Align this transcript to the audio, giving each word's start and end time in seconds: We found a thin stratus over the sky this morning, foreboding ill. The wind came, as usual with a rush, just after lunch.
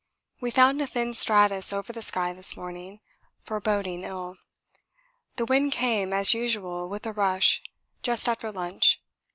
We 0.39 0.49
found 0.49 0.81
a 0.81 0.87
thin 0.87 1.13
stratus 1.13 1.71
over 1.71 1.93
the 1.93 2.01
sky 2.01 2.33
this 2.33 2.57
morning, 2.57 3.01
foreboding 3.43 4.03
ill. 4.03 4.37
The 5.35 5.45
wind 5.45 5.73
came, 5.73 6.11
as 6.11 6.33
usual 6.33 6.89
with 6.89 7.05
a 7.05 7.13
rush, 7.13 7.61
just 8.01 8.27
after 8.27 8.51
lunch. 8.51 8.99